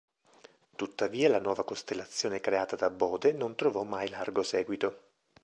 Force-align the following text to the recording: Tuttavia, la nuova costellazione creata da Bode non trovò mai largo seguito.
Tuttavia, 0.75 1.29
la 1.29 1.39
nuova 1.39 1.63
costellazione 1.63 2.39
creata 2.39 2.75
da 2.75 2.89
Bode 2.89 3.33
non 3.33 3.53
trovò 3.53 3.83
mai 3.83 4.09
largo 4.09 4.41
seguito. 4.41 4.97